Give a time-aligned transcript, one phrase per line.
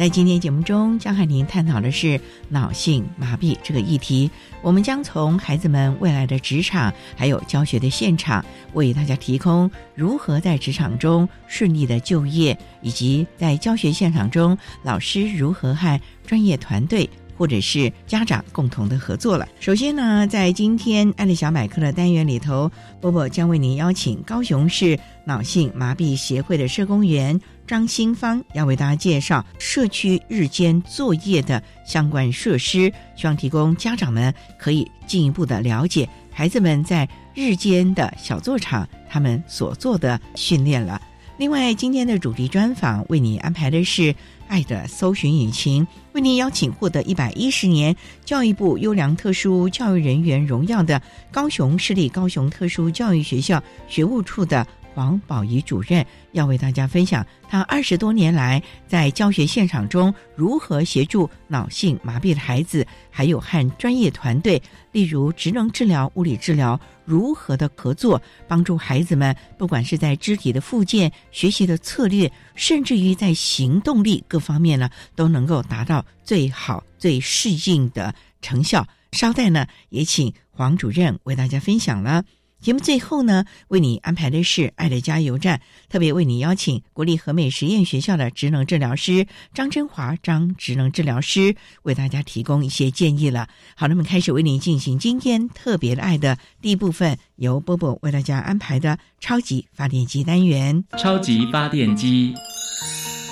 [0.00, 4.30] 在今天节目中，将和您探讨的是脑性麻痹这个议题。
[4.62, 8.42] 我们将从孩子们未来的职场，还有教学的现场，
[8.72, 17.06] 为大家提供如何在职场中顺利的就业，以及在教学现场中，老师如何和专业团队。
[17.36, 19.48] 或者是家长共同的合作了。
[19.60, 22.70] 首先呢，在今天爱丽小百科的单元里头，
[23.00, 27.40] 波波将为您邀请高雄市脑性麻痹协会的社工员
[27.70, 41.00] 张新芳，要为大家介绍社区日间作业的相关设施，希望提供家长们可以进一步的了解孩子们在日间的小作场他们所做的训练了。
[41.36, 44.12] 另外，今天的主题专访为你安排的是。
[44.50, 47.94] 爱的搜寻引擎为您邀请获得一百一十年
[48.24, 64.62] 教育部优良特殊教育人员荣耀的高雄市立高雄特殊教育学校学务处的黄宝仪主任，要为大家分享他二十多年来在教学现场中如何协助脑性麻痹的孩子，还有和专业团队，
[64.92, 66.78] 例如职能治疗、物理治疗。
[67.06, 78.86] 如何的合作，帮助孩子们，不管是在肢体的复健、学习的策略，甚至于在行动力各方面呢，都能够达到最好、最适应的成效。
[79.10, 82.22] 稍待呢，也请黄主任为大家分享了。
[82.60, 93.48] 节目最后呢，为你安排的是爱的加油站，特别为你邀请国立和美实验学校的职能治疗师张真华张职能治疗师为大家提供一些建议了。
[93.74, 100.84] 好，那么开始为您进行今天特别的爱的第一部分，由波波为大家安排的超级发电机单元。
[100.98, 102.34] 超级发电机，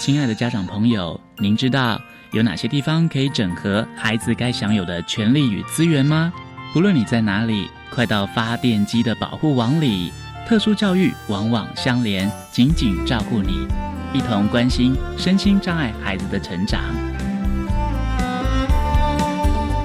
[0.00, 2.00] 亲爱的家长朋友，您知道
[2.32, 6.32] 有哪些地方可以整合孩子该享有的权利与资源吗？
[6.74, 7.68] 无论你在哪里。
[7.90, 10.12] 快到发电机的保护网里，
[10.46, 13.66] 特殊教育网网相连，紧紧照顾你，
[14.12, 16.80] 一同关心身心障碍孩子的成长。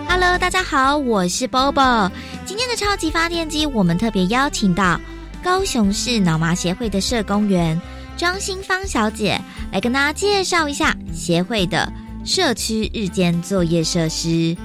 [0.07, 2.11] Hello，大家好，我是 Bobo。
[2.45, 4.99] 今天的超级发电机，我们特别邀请到
[5.43, 7.79] 高雄市脑麻协会的社工员
[8.15, 11.91] 张新芳小姐来跟大家介绍一下协会的
[12.23, 14.55] 社区日间作业设施。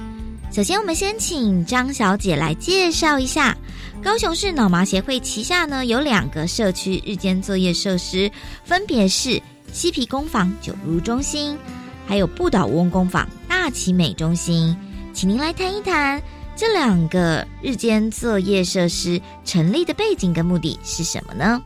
[0.59, 3.57] 首先，我们先请张小姐来介绍一下
[4.03, 8.29] 高雄市脑麻协会旗下呢有两个社区日间作业设施，
[8.65, 11.57] 分别是西皮工坊九如中心，
[12.05, 14.75] 还有不倒翁工坊大奇美中心。
[15.13, 16.21] 请您来谈一谈
[16.57, 21.63] 这两个日间作业设施成立的背景跟目的是什么呢？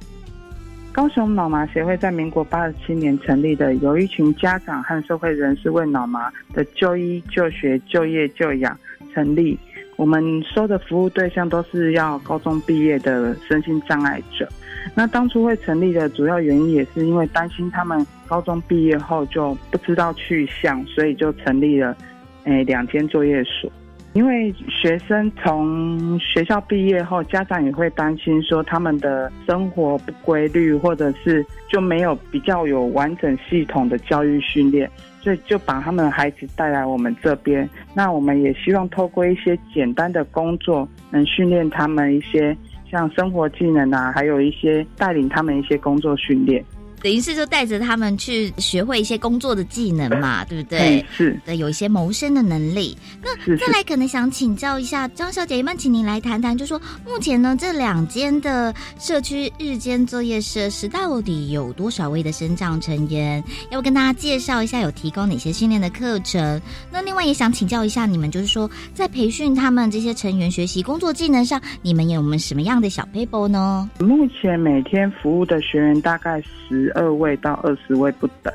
[0.94, 8.78] 高雄脑麻协会在民国八十七年成立的，由一群家长和社会人士为脑麻的就医、就学、就业、就养
[9.12, 9.58] 成立。
[9.96, 14.48] 我们收的服务对象都是要高中毕业的身心障碍者。
[14.94, 21.98] 那当初会成立的主要原因，也是因为担心他们高中毕业后就不知道去向，所以就成立了
[22.44, 23.72] 诶两间作业所。
[24.14, 34.88] 因为学生从学校毕业后，家长也会担心说他们的生活不规律，或者是就没有比较有完整系统的教育训练，
[35.20, 37.68] 所以就把他们的孩子带来我们这边。
[37.96, 42.56] 那我们也希望透过一些简单的工作，能训练他们一些
[42.92, 46.64] 像生活技能啊，还有一些带领他们一些工作训练。
[47.04, 51.06] 等于是就带着他们去学会一些工作的技能嘛，对不对
[51.46, 52.98] 对，有一些谋生的能力。
[53.22, 63.44] 那再来，可能想请教一下张小姐，一般请您来谈谈，就说目前呢这两间的社区日间作业设施到底有多少位的生长成员？
[63.70, 66.62] 要不跟大家介绍一下有提供哪些训练的课程？
[66.90, 73.90] 那另外也想请教一下你们，就是说在培训他们这些成员学习工作技能上，你们有没有什么样的小 paper 呢？
[74.00, 78.54] 目前每天服务的学员大概十二位到二十位不等，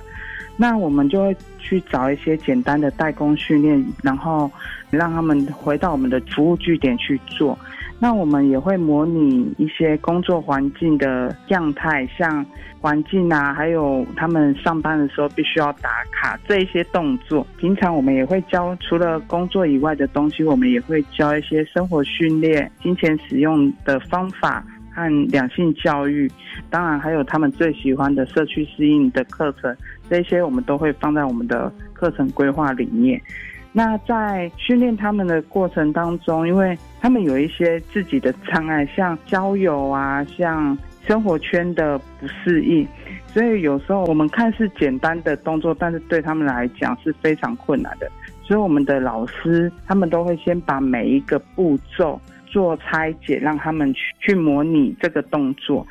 [0.57, 4.51] 那我们就会去找一些简单的代工训练，然后
[4.91, 7.59] 让他们回到我们的服务据点去做。
[8.01, 12.47] 那我们也会模拟一些工作环境的样态，像
[12.81, 17.45] 环境啊，还有他们上班的时候必须要打卡这一些动作。
[17.57, 24.65] 平常我们也会教，除了工作以外的东西，我们也会教一些生活训练、金钱使用的方法
[24.99, 26.31] 和两性教育。
[26.71, 29.77] 当然，还有他们最喜欢的社区适应的课程，
[30.11, 33.21] 这些我们都会放在我们的课程规划里面。
[33.71, 42.87] 那在训练他们的过程当中，因为他们有一些自己的障碍，像交友啊，像生活圈的不适应，
[43.27, 48.11] 所以有时候我们看似简单的动作，但是对他们来讲是非常困难的。
[48.43, 52.19] 所以我们的老师他们都会先把每一个步骤
[52.51, 55.87] 做拆解，让他们去去模拟这个动作。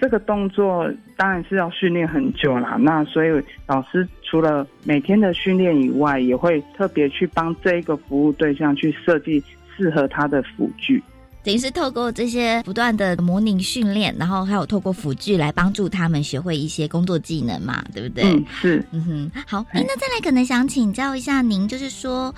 [0.00, 3.28] 这个动作当然是要训练很久啦，那所以
[3.66, 9.42] 老师除了每天的训练以外，也会特别去帮这一个服务对象去设计
[9.76, 11.02] 适合他的辅具。
[11.44, 18.24] 等于是透过这些不断的模拟训练，然后还有透过辅具来帮助他们学会一些工作技能嘛，对不对？
[18.24, 18.84] 嗯，是。
[18.92, 22.34] 嗯哼，好，哎，那再来可能想请教一下您，就是说，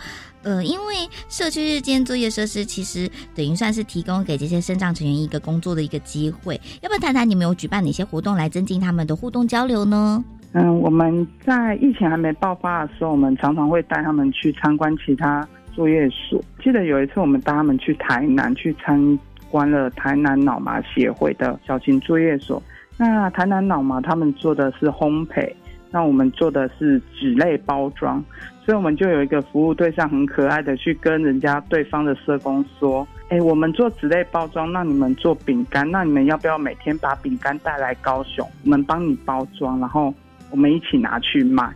[0.47, 0.95] 呃，因为
[1.29, 10.25] 社区日间作业设施其实等于算是提供给这些生长成员一个工作的一个机会，要不要谈谈你们有举办哪些活动来增进他们的互动交流呢？
[10.53, 16.41] 嗯，我们在疫情还没爆发的时候，我们常常会带他们去参观其他作业所。
[16.63, 19.19] 记得有一次，我们带他们去台南去参
[19.51, 22.63] 观了台南脑麻协会的小型作业所。
[22.97, 25.53] 那台南脑麻他们做的是烘焙，
[25.91, 28.23] 那我们做的是纸类包装，
[28.65, 40.13] 所以我们就有一个服务对象很可爱的去跟人家对方的社工说：“哎，我们做纸类包装，那你们做饼干，那你们要不要每天把饼干带来高雄，我们帮你包装，然后
[40.51, 41.73] 我们一起拿去卖。”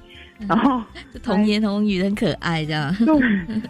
[0.49, 0.83] 然后
[1.23, 2.91] 童言童语很可爱，这样。
[3.05, 3.15] 对，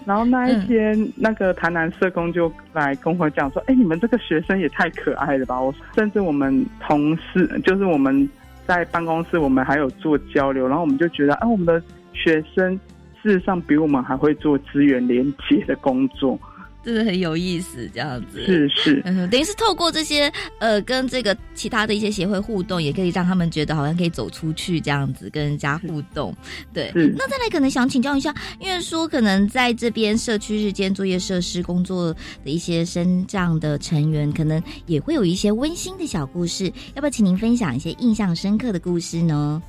[0.06, 8.28] 然后那一天，那个台南社工就来跟我讲说：“哎，你们这个学生也太可爱了吧！”我甚至我们同事，就是我们
[8.70, 11.82] 在办公室，我们还有做交流，然后我们就觉得，哎，我们的
[12.12, 12.78] 学生
[13.20, 16.38] 事实上比我们还会做资源连接的工作。
[16.82, 26.34] 真的很有意思，这样子是是，嗯，等于是透过这些呃，跟这个其他的一些协会互动，也可以让他们觉得好像可以走出去这样子，跟人家互动。
[26.72, 39.62] 对，那再来可能想请教一下，因为说可能在这边社区日间作业设施工作的一些生长的成员，可能也会有一些温馨的小故事，要不要请您分享一些印象深刻的故事呢？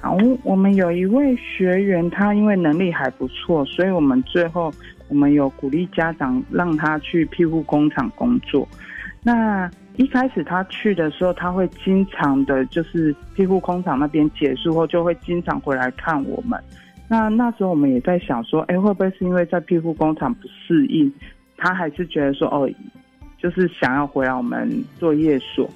[0.00, 4.74] 好，我们有一位学员，他因为能力还不错，所以我们最后。
[5.08, 8.66] 我们有鼓励家长让他去庇护工厂工作。
[9.22, 16.62] 那一开始他去的时候，他会经常的，就是庇护工厂那边结束后，就会经常回来看我们。
[17.08, 21.12] 那那时候我们也在想说，哎，会不会是因为在庇护工厂不适应，
[21.56, 22.70] 他还是觉得说，哦，
[23.38, 25.68] 就是想要回来我们作业所。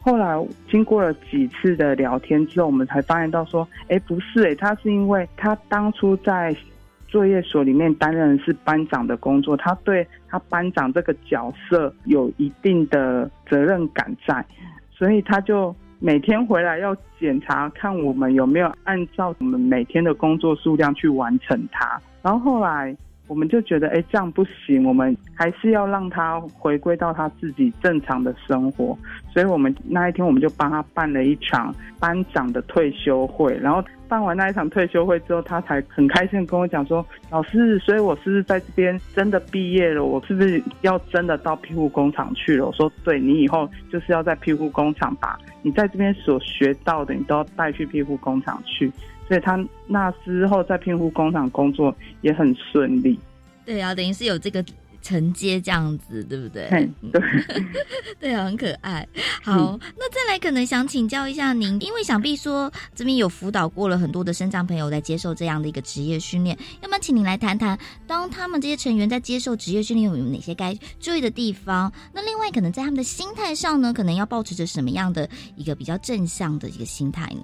[0.00, 0.34] 后来
[0.70, 6.56] 经过了几次的聊天之后，我们才发现到说，哎，不是，哎，他是因为他当初在。
[7.08, 14.44] 作业所里面担任的是班长的工作，他对他班长这个角色有一定的责任感在，
[14.90, 22.00] 所以他就每天回来要检查看我们有没有按照我们每天的工作数量去完成它。
[22.22, 22.94] 然后后来
[23.28, 28.96] 我们就觉得，哎，这样不行，我们还是要让他回归到他自己正常的生活。
[29.32, 33.82] 所以我们那一天我们就帮他办了一场班长的退休会，然后。
[34.08, 40.04] 办完那一场退休会之后，他才很开心跟我讲说：“老师，所以我是不是在这边真的毕业了？
[40.04, 48.90] 我是不是要真的到庇护工厂去了？”我说：“对，你以后就是要在庇护工厂把你在这边所学到的，你都要带去庇护工厂去。”
[49.28, 53.18] 所以他那之后在庇护工厂工作也很顺利。
[53.64, 54.64] 对啊，等于是有这个。
[55.06, 56.68] 承接这样子，对不对？
[57.12, 57.22] 对，
[58.18, 59.06] 对啊，很可爱。
[59.40, 71.92] 好，那再来可能想请教一下您，因为想必说这边有辅导过了很多的生长朋友在接受这样的一个职业训练，要不要请您来谈谈，当他们这些成员在接受职业训练有哪些该注意的地方？
[72.12, 77.42] 那另外可能在他们的心态上呢，可能要保持着什么样的一个比较正向的一个心态呢？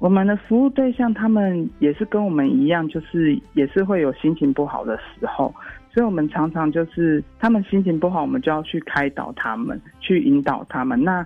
[0.00, 5.54] 我们的服务对象他们也是跟我们一样，就是也是会有心情不好的时候，
[5.94, 11.00] 所以我们常常就是他们心情不好，我们就要去开导他们，去引导他们。
[11.00, 11.24] 那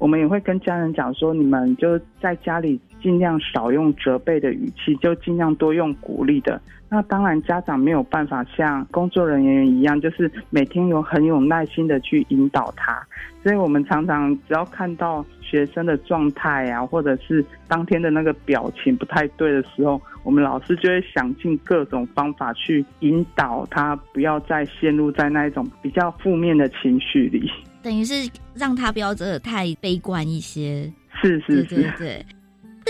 [0.00, 6.60] 我们也会跟家人讲说，你们就在家里尽量少用责备的语气，就尽量多用鼓励的。
[6.90, 13.06] 那当然，家长没有办法像工作人员一样，就是每天有很有耐心的去引导他。
[13.42, 27.50] 所以我们常常只要看到学生的状态啊，或者是当天的那个表情不太对的时候，我们老师就会想尽各种方法去引导他，不要再陷入在那一种比较负面的情绪里。
[27.82, 30.90] 等于是让他不要真的太悲观一些。
[31.20, 32.24] 是是是，对。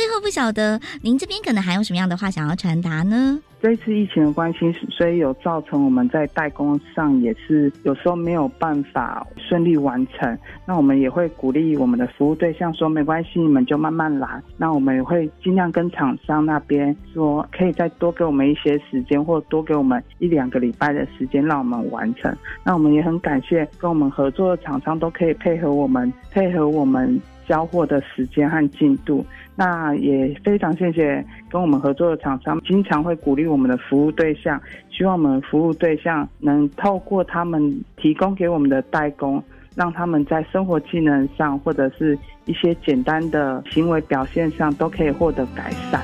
[0.09, 3.38] 最后不晓得您这边可能还有什么样的话想要传达呢？
[3.61, 10.38] 这次疫情的关系，所以有造成我们在代工上也是有时候没有办法顺利完成。
[10.65, 22.35] 那我们也会鼓励我们的服务对象说：“没关系，你们就慢慢来。”那我们也会尽量跟厂商那边说，可以再多给我们一些时间，或多给我们一两个礼拜的时间，让我们完成。
[22.65, 29.23] 那我们也很感谢跟我们合作的厂商都可以配合我们，配合我们交货的时间和进度。
[29.61, 39.43] 那也非常谢谢跟我们合作的厂商，经常会鼓励我们的服务对象，希望我们服务对象能透过他们提供给我们的代工，
[39.75, 46.03] 让他们在生活技能上或者是一些简单的行为表现上都可以获得改善。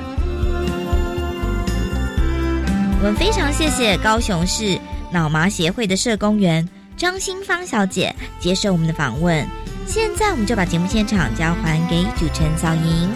[2.99, 4.77] 我们非常谢谢高雄市
[5.13, 9.47] 脑麻协会的社工员张新芳小姐接受我们的访问。
[9.87, 13.09] 现在我们就把节目现场交还给主持人小莹。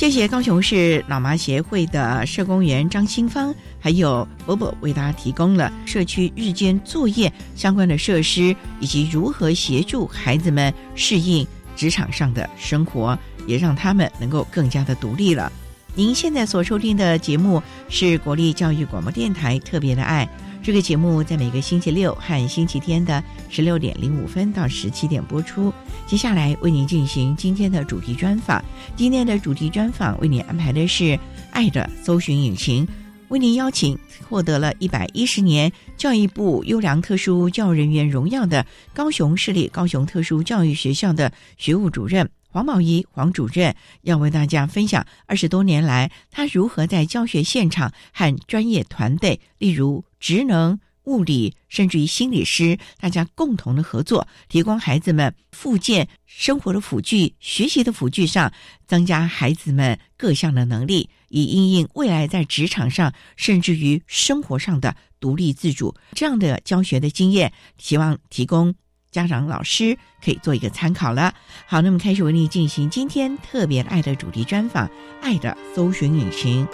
[0.00, 15.52] 谢谢高雄市老麻协会的社工员张新芳，还有伯伯为大家提供了社区日间作业相关的设施，以及如何协助孩子们适应职场上的生活，也让他们能够更加的独立了。
[15.94, 20.26] 您现在所收听的节目是国立教育广播电台特别的爱。
[20.62, 25.72] 这个节目在每个星期六和星期天的十六点零五分到十七点播出。
[26.06, 28.62] 接下来为您进行今天的主题专访。
[28.94, 31.04] 今天的主题专访为您安排的是
[31.50, 32.86] 《爱的搜寻引擎》，
[33.28, 33.98] 为您邀请
[34.28, 42.28] 获得了一百一十年教育部优良特殊教育人员荣耀的高雄市立高雄特殊教育学校的学务主任。
[42.52, 58.52] 黄宝仪黄主任要为大家分享二十多年来他如何在教学现场和专业团队，例如职能、物理，甚至于心理师，大家共同的合作，提供孩子们附件生活的辅具、学习的辅具上，
[58.84, 65.94] 增加孩子们各项的能力，以应应未来在职场上，甚至于生活上的独立自主。
[66.14, 68.74] 这样的教学的经验，希望提供。
[69.10, 71.34] 家长、老师可以做一个参考了。
[71.66, 74.86] 好，那么开始为你进行今天特别爱的主题专访，
[75.20, 76.66] 《爱的搜寻引擎》。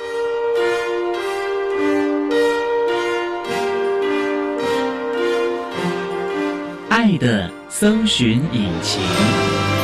[6.88, 9.75] 爱的搜寻引擎。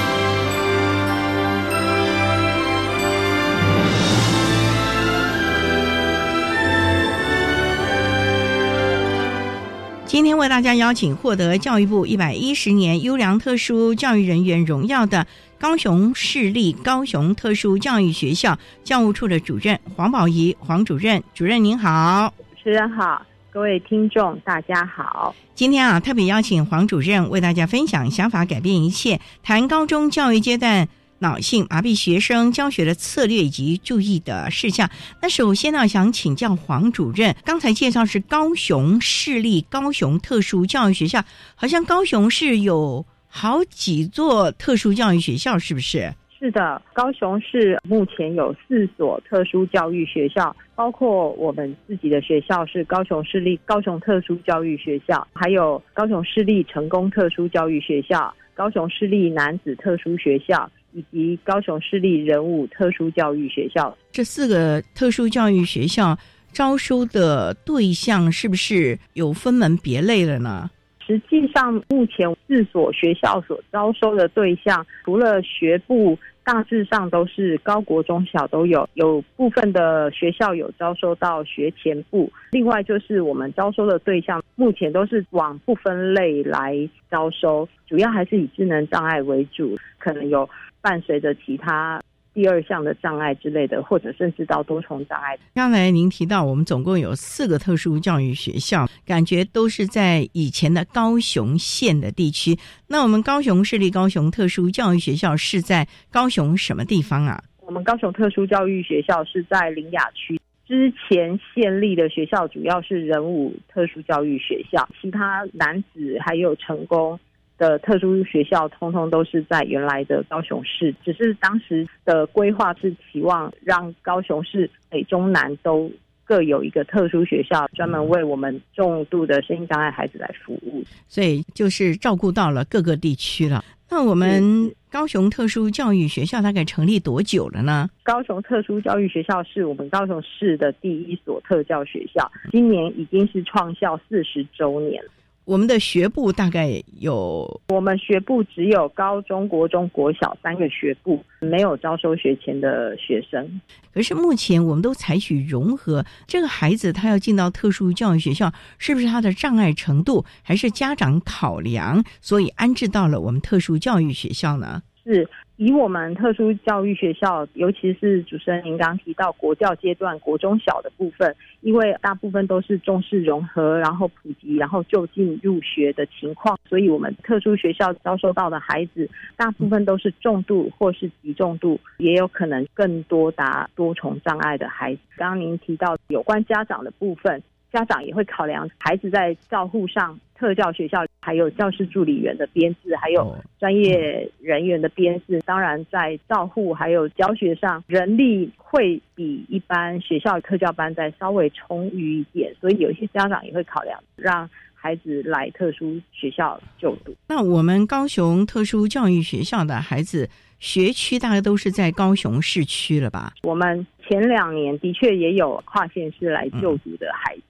[10.13, 15.27] 今天为大家邀请获得教育部一百一十年优良特殊教育人员荣耀的
[15.59, 25.35] 高雄市立高雄特殊教育学校教务处的主任黄宝仪黄主任，主任您好，主持人好，各位听众大家好。
[25.55, 30.87] 今天啊，特别邀请黄主任为大家分享想法改变一切，谈高中教育阶段。
[31.23, 34.91] 脑性麻痹学生教学的策略以及注意的事项。
[35.23, 41.25] 那首先呢，想请教黄主任，刚才介绍是高雄市立高雄特殊教育学校，
[41.55, 46.13] 好像高雄市有好几座特殊教育学校，是不是？
[46.39, 60.69] 是的，高雄市目前有四所特殊教育学校，包括我们自己的学校是高雄市立高雄特殊教育学校，还有高雄市立成功特殊教育学校、高雄市立男子特殊学校。
[60.93, 66.17] 以及高雄市立人武特殊教育学校，这四个特殊教育学校
[66.53, 70.71] 招收的对象是不是有分门别类了呢？
[71.05, 82.31] 实际上，目前四所学校所招收的对象，除了学部，大致上都是高国中小都有，有部分的学校有招收到学前部。
[82.53, 90.49] 另外，就是我们招收的对象，目前都是往不分类来招收，主要还是以智能障碍为主，可能有。
[90.83, 92.03] 伴随着其他
[92.35, 95.39] 第二项的障碍之类的，或者甚至到多重障碍。
[95.55, 102.59] 刚才您提到，我们总共有四个特殊教育学校，感觉都是在以前的高雄县的地区。
[102.89, 107.43] 那我们高雄市立高雄特殊教育学校是在高雄什么地方啊？
[107.61, 110.41] 我们高雄特殊教育学校是在林雅区。
[110.67, 117.19] 之前县立的学校主要是人武特殊教育学校，其他男子还有成功。
[117.63, 125.89] 的特殊学校通通都是在原来的高雄市，只是当时的规划是期望让高雄市北中南都
[126.25, 133.65] 各有一个特殊学校，专门为我们重度的声音障碍孩子来服务，所以就是照顾到了各个地区了。
[133.89, 137.89] 那我们高雄特殊教育学校大概成立多久了呢？
[138.03, 145.01] 高雄特殊教育学校是我们高雄市的第一所特教学校，今年已经是创校四十周年。
[145.45, 153.61] 我们的学部大概有，我们学部只有高中国中国小三个学部，没有招收学前的学生。
[153.93, 164.83] 可是目前我们都采取融合，这个孩子他要进到特殊教育学校，是不是他的障碍程度，还是家长考量，所以安置到了我们特殊教育学校呢？
[165.05, 165.29] 是。
[165.57, 185.01] 以我们特殊教育学校，尤其是主持人您刚提到国教阶段国中小的部分，因为大部分都是重视融合，然后普及，然后就近入学的情况，所以我们特殊学校招收到的孩子，大部分都是重度或是极重度，也有可能更多达多重障碍的孩子。
[185.17, 187.43] 刚刚您提到有关家长的部分。
[187.73, 195.41] 家长也会考量孩子在照护上，特教学校还有教师助理员的编制，还有专业人员的编制。
[195.47, 207.15] 当然，在照护还有教学上，人力会比一般学校特教班再稍微充裕一点，所以有些家长也会考量让孩子来特殊学校就读。
[207.29, 213.33] 那我们高雄特殊教育学校的孩子学区大概都是在高雄市区了吧？
[213.45, 217.43] 我们前两年的确也有跨县市来就读的孩子。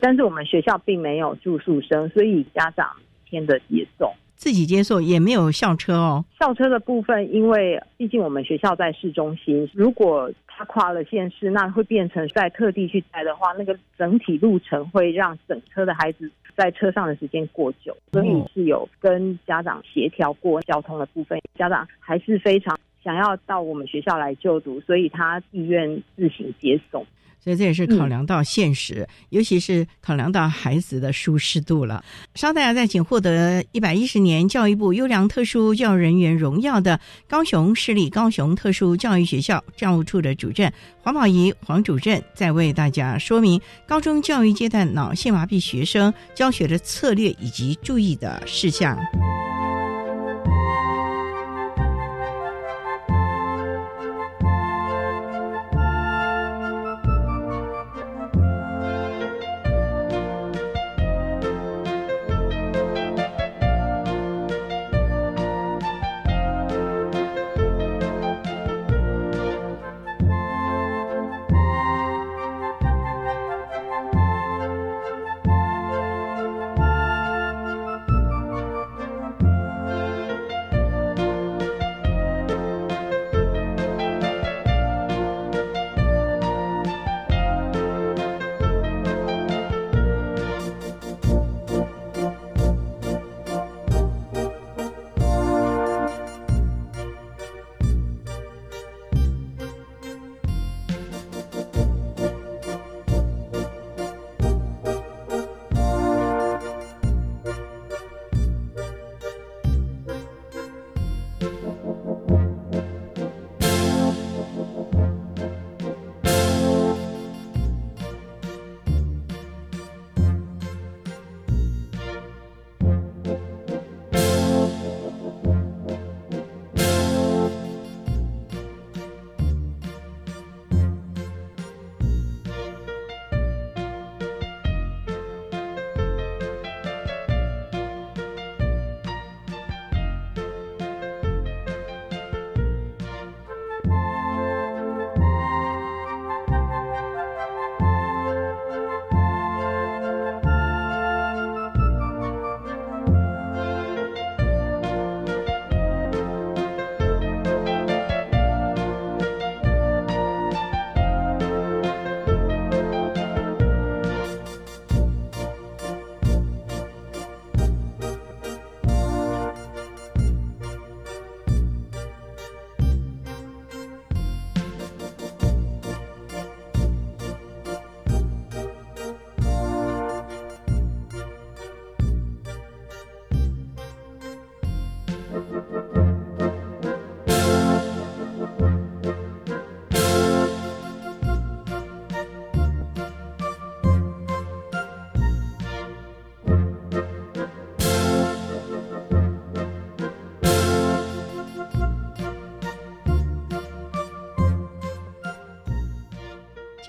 [0.00, 2.90] 但是我们学校并没有住宿生，所以家长
[3.26, 6.24] 天的接送，自己接送也没有校车哦。
[6.38, 27.06] 校车的部分，因为毕竟我们学校在市中心，如果他跨了县市，那会变成在特地去带的话，那个整体路程会让整车的孩子在车上的时间过久，所以是有跟家长协调过交通的部分，家长还是非常想要到我们学校来就读，所以他意愿自行接送。
[27.42, 32.04] 所以这也是考量到现实，尤其是考量到孩子的舒适度了。
[32.34, 40.72] 稍待，再请获得一百一十年教育部优良特殊教育人员荣耀的高雄市立高雄特殊教育学校教务处的主任
[41.02, 48.98] 黄宝仪黄主任，再为大家说明高中教育阶段脑性麻痹学生教学的策略以及注意的事项。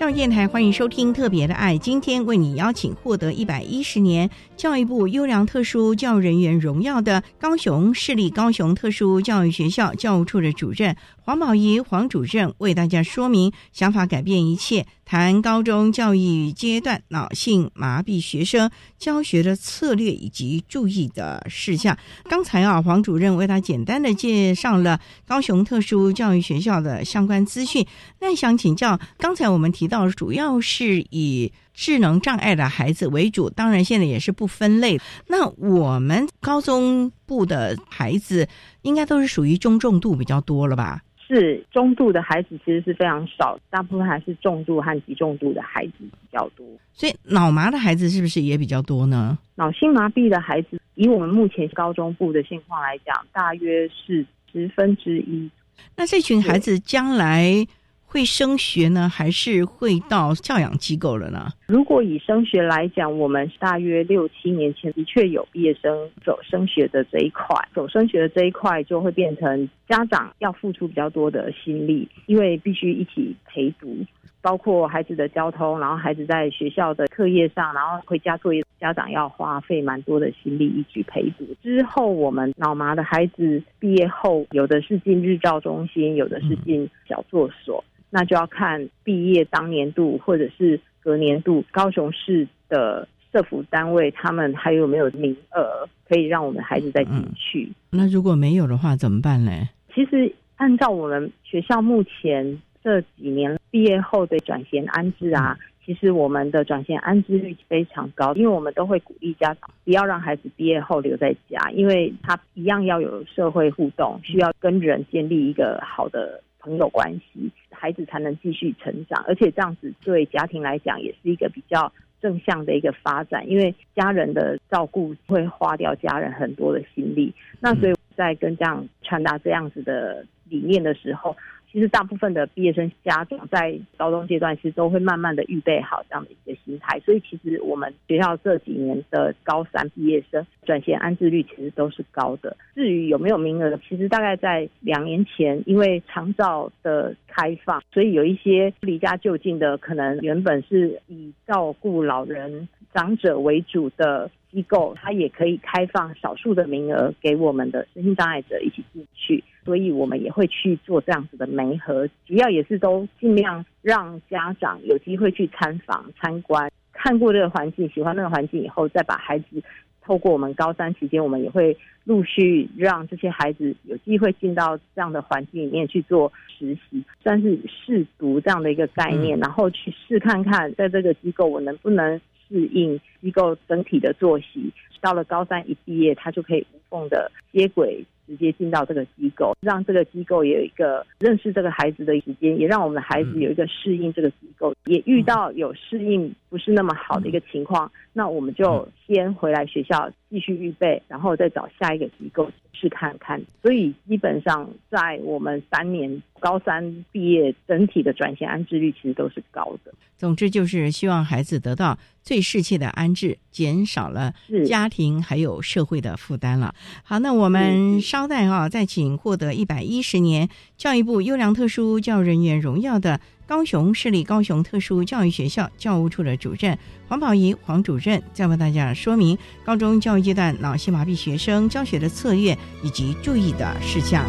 [0.02, 21.96] 教育电台欢迎收听《特别的爱》，今天为你邀请获得一百一十年教育部优良特殊教育人员荣耀的高雄市立高雄特殊教育学校教务处的主任黄宝仪黄主任，为大家说明想法改变一切，谈高中教育阶段脑性麻痹学生教学的策略以及注意的事项。
[22.24, 27.86] 刚才啊，黄主任为他简单的介绍了高雄特殊教育学校的相关资讯。
[28.18, 35.00] 那想请教，刚才我们提到主要是以智能障碍的孩子为主，当然现在也是不分类。
[35.28, 38.46] 那我们高中部的孩子
[38.82, 41.00] 应该都是属于中重度比较多了吧？
[41.26, 46.66] 是中度的孩子其实是非常少，大部分还是重度和极重度的孩子比较多。
[46.92, 49.38] 所以脑麻的孩子是不是也比较多呢？
[49.54, 55.50] 脑性麻痹的孩子，以我们目前高中部的现况来讲，大约是十分之一。
[55.96, 57.66] 那这群孩子将来
[58.12, 61.48] 会升学呢，还是会到教养机构了呢？
[61.66, 73.96] 如果以升学来讲，我们大约六七年前的确有毕业生走升学的这一块，走升学的这一块就会变成家长要付出比较多的心力，因为必须一起陪读，
[74.40, 81.44] 包括孩子的交通，然后孩子在学校的课业上，然后回家作业，家长要花费蛮多的心力一起陪读。
[81.62, 90.80] 之后我们脑麻的孩子毕业后，有的是进日照中心，有的是进小作所，那就要看毕业当年度或者是。
[91.04, 97.68] 隔年度高雄市的社福单位，他们还有没有名额可以让我们孩子再进去？
[97.90, 99.50] 那如果没有的话，怎么办呢？
[99.92, 117.50] 其实按照我们学校目前这几年毕业后的转衔安置啊，其实我们的转衔安置率非常高，因为我们都会鼓励家长不要让孩子毕业后留在家，因为他一样要有社会互动，需要跟人建立一个好的朋友关系。
[117.70, 127.32] 孩子才能继续成长，而且这样子对家庭来讲也是一个比较正向的一个发展，因为家人的照顾会花掉家人很多的心力。
[127.60, 131.36] 那所以在跟家长传达这样子的理念的时候。
[131.72, 137.00] 其实大部分的毕业生家长在高中阶段，其实都会慢慢的预备好这样的一个心态。
[137.00, 142.54] 所以其实我们学校这几年的高三毕业生转衔安置率其实都是高的。
[142.74, 154.30] 至于有没有名额，其实大概在两年前，因为长照的开放，所以有一些离家就近的，可能原本是以照顾老人长者为主的。
[154.52, 169.62] 机构它也可以开放少数的名额给我们的身心障碍者一起进去，所以我们也会去做这样子的媒合，主要也是都尽量让家长有机会去参访、参观，看过这个环境，喜欢那个环境以后，再把孩子
[170.02, 182.20] 透过我们高三期间，我们也会陆续让这些孩子有机会进到这样的环境里面去做实习，算是试读这样的一个概念，然后去试看看在这个机构我能不能。
[182.52, 203.42] 适应机构整体的作息，到了高三一毕业，他就可以无缝的接轨，直接进到这个机构，让这个机构也有一个认识这个孩子的时间，也让我们的孩子有一个适应这个机构，也遇到有适应不是那么好的一个情况，那我们就先回来学校继续预备，然后再找下一个机构试看看。
[203.62, 209.92] 所以基本上在我们三年高三毕业，整体的转型安置率其实都是高的。
[210.16, 214.32] 总之就是希望孩子得到最适切的安置，减少了
[214.66, 216.74] 家庭还有社会的负担了。
[217.02, 234.24] 好，那我们稍待啊，再请获得一百一十年教育部优良特殊教育人员荣耀的高雄市立高雄特殊教育学校教务处的主任黄宝仪黄主任，再为大家说明高中教育阶段脑性麻痹学生教学的策略以及注意的事项。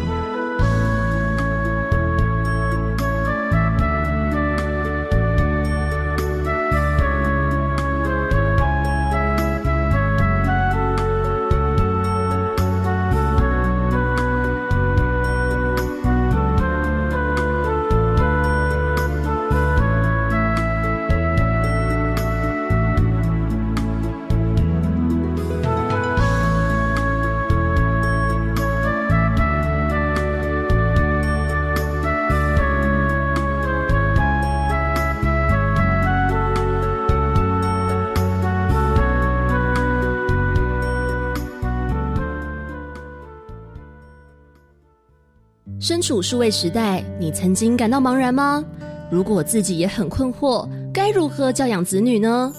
[46.22, 48.64] 数位时代，你曾经感到茫然吗？
[49.10, 52.52] 如果自己也很困惑，该如何教养子女呢？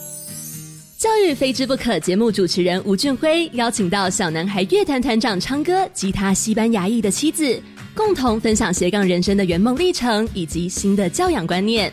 [0.98, 7.62] 教育非之不可节目主持人吴俊辉邀请到小男孩乐团团长昌哥及他西班牙裔的妻子，
[7.94, 11.92] 共同分享斜杠人生的圆梦历程以及新的教养观念。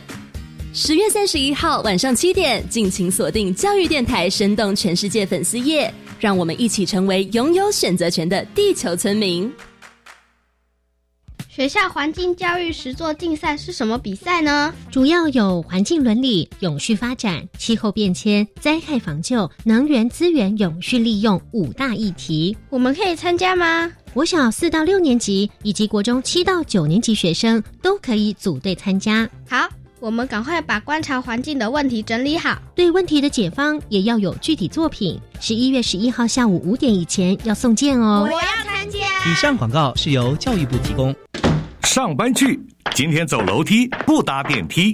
[0.73, 9.51] 十月三十一号晚上七点，敬请锁定教育电台，生动全世界粉丝页，让我们一起成为拥有选择权的地球村民。
[11.55, 14.73] 学校环境教育实作竞赛是什么比赛呢？
[14.89, 22.57] 主要有环境伦理、永续发展、气候变迁、灾害防救、能源资源永续利用五大议题。
[22.71, 23.91] 我们可以参加吗？
[24.15, 29.29] 国小四到六年级以及国中七到九年级学生都可以组队参加。
[29.47, 32.57] 好，我们赶快把观察环境的问题整理好。
[32.73, 35.21] 对问题的解方也要有具体作品。
[35.39, 38.27] 十一月十一号下午五点以前要送件哦。
[38.27, 38.72] 我要。
[39.25, 41.15] 以上广告是由教育部提供。
[41.83, 42.59] 上班去，
[42.93, 44.93] 今天走楼梯不搭电梯。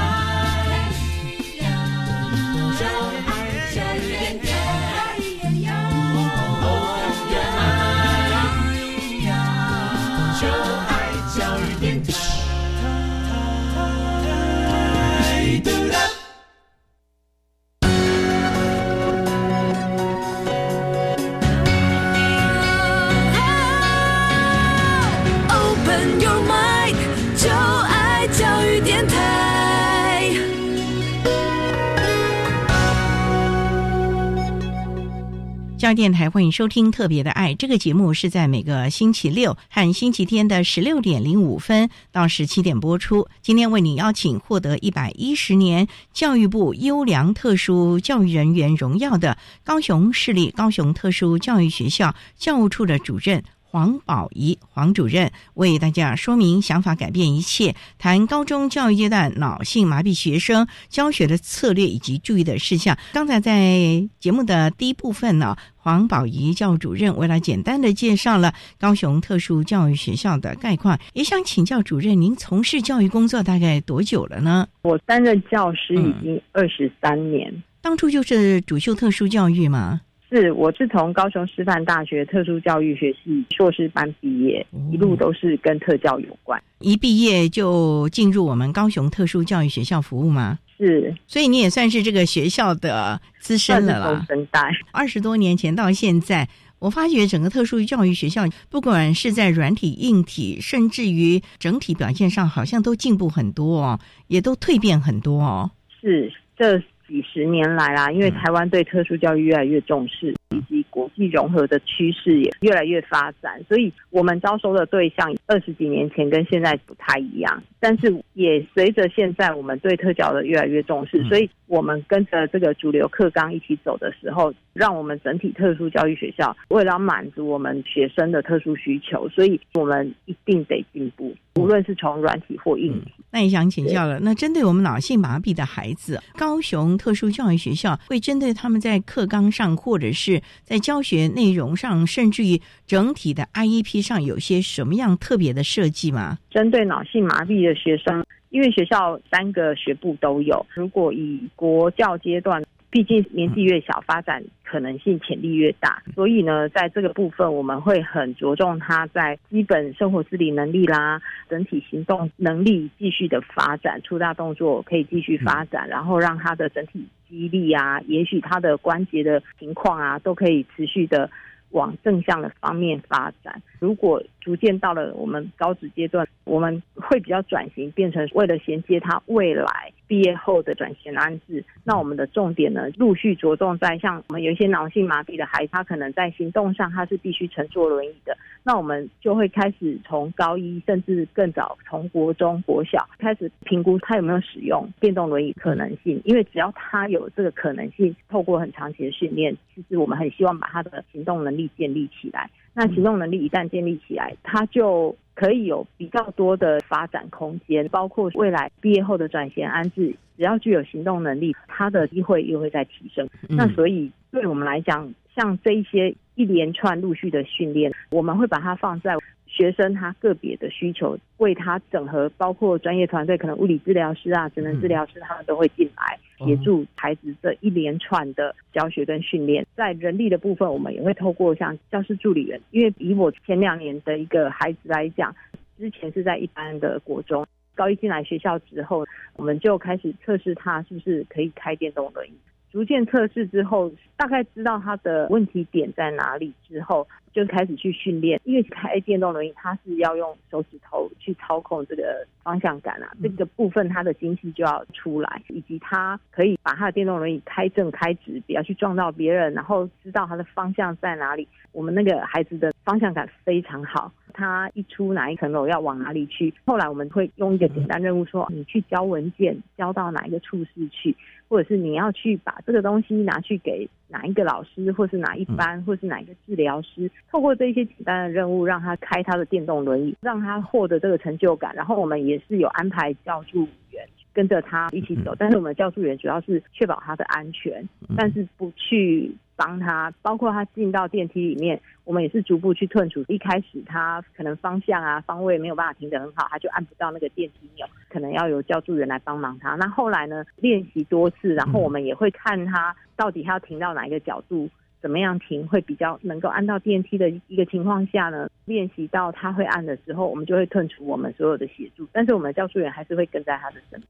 [35.81, 43.27] 教育电台欢迎收听《特别的爱》这个节目，是在每个星期六和星期天的十六点零五分到十七点播出。
[43.41, 53.43] 今天为你邀请获得一百一十年教育部优良特殊教育人员荣耀的高雄市立高雄特殊教育学校教务处的主任。
[53.71, 62.97] 黄宝仪黄主任为大家说明想法改变一切，谈高中教育阶段脑性麻痹学生教学的策略以及注意的事项。
[63.13, 74.67] 刚才在节目的第一部分呢，黄宝仪教主任为了简单的介绍了高雄特殊教育学校的概况，也想请教主任，您从事教育工作大概多久了呢？
[74.81, 80.01] 我担任教师已经二十三年，当初就是主修特殊教育吗？
[80.31, 86.61] 是，我是从高雄师范大学特殊教育学系硕士班毕业，一路都是跟特教有关。
[86.79, 90.57] 一毕业就进入我们高雄特殊教育学校服务吗？
[90.77, 94.25] 是，所以你也算是这个学校的资深了啦。
[94.93, 96.47] 二十多年前到现在，
[96.79, 105.69] 我发觉整个特殊教育学校，不管是在软体、硬体，甚至于整体表现上，好像都进步很多哦，也都蜕变很多哦。
[105.99, 106.81] 是这。
[107.11, 117.61] 几十年来啦，因为台湾对特殊教育越来越重视，以及国际融合的趋势也越来越发展，所以我们招收的对象二十几年前跟现在不太一样。
[117.81, 133.11] 但是也随着现在我们对特教的越来越重视，所以我们跟着这个主流课纲一起走的时候，让我们整体特殊教育学校为了满足我们学生的特殊需求，所以我们一定得进步，无论是从软体或硬体。
[133.29, 146.37] 那也想请教了，那针对我们脑性麻痹的孩子，高雄特殊教育学校会针对他们在课纲上，或者是在教学内容上，甚至于整体的 IEP 上，有些什么样特别的设计吗？
[146.49, 152.61] 针对脑性麻痹的学生，因为学校三个学部都有，如果以国教阶段。
[152.91, 171.31] 毕竟年纪越小，发展可能性潜力越大，所以呢，在这个部分我们会很着重他在基本生活自理能力啦、整体行动能力继续的发展，粗大动作可以继续发展，然后让他的整体肌力啊，也许他的关节的情况啊，都可以持续的
[171.69, 173.61] 往正向的方面发展。
[173.79, 181.63] 如果逐渐到了我们高职阶段，我们会比较转型，变成为了衔接他未来毕业后的转型安置。
[181.83, 188.35] 那我们的重点呢，陆续着重在像我们有一些脑性麻痹的孩子，他可能在行动上他是必须乘坐轮椅的。
[188.63, 196.21] 那我们就会开始从高一，甚至更早从国中、国小开始评估他有没有使用电动轮椅可能性。
[196.25, 202.49] 因为只要他有这个可能性，透过很长期的训练，其实我们很希望把他的行动能力建立起来。
[202.73, 213.27] 那行动能力一旦建立起来，他就可以有比较多的发展空间，包括未来毕业后的转衔安置，只要具有行动能力，他的机会又会在提升。
[213.49, 219.15] 那所以对我们来讲，像这一些一连串陆续的训练，我们会把它放在。
[219.51, 229.67] 学生他个别的需求，为他整合，包括专业团队，可能物理治疗师啊、职能治疗师，他们都会进来协助孩子这一连串的教学跟训练。
[229.75, 235.35] 在人力的部分，我们也会透过像教师助理员，因为以我前两年的一个孩子来讲，
[235.77, 242.33] 之前是在一般的国中，高一进来学校之后，我们就开始测试他是不是可以开电动轮椅。
[242.71, 248.39] 逐渐测试之后，大概知道他的问题点在哪里之后，就开始去训练。
[248.43, 261.47] 因为开电动轮椅，它是要用手指头去操控这个方向感啊，这个部分它的精细就要出来，以及他可以把他的电动轮椅开正开直，不要去撞到别人，然后知道他的方向在哪里。
[261.71, 266.53] 我们那个孩子的方向感非常好，他一出哪一层楼要往哪里去。
[266.65, 271.15] 后来我们会用一个简单任务说，你去交文件，交到哪一个处室去。
[271.47, 281.75] 或者是你要去把这个东西拿去给哪一个老师，或是哪一班，或是哪一个治疗师，透过这一些简单的任务，让他开他的电动轮椅，让他获得这个成就感。
[281.75, 289.35] 然后我们也是有安排教助员跟着他一起走，但是我们教助员主要是确保他的安全，但是不去。
[289.53, 293.23] 帮他，包括他进到电梯里面，我们也是逐步去退出。
[293.27, 299.75] 一开始他可能方向啊、方位没有办法停得很好，他就按不到那个电梯钮，可能要有教助员来帮忙他。
[299.75, 304.67] 那后来呢，练习多次，然后我们也会看他到底他要停到哪一个角度，
[305.01, 308.49] 怎么样停会比较能够按到电梯的一个情况下呢？
[308.65, 314.03] 练习到他会按的时候，我们就会退出我们所有的协助，但是我们的教书员还是会跟在他的身边。